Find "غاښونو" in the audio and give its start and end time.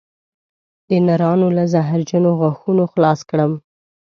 2.39-2.83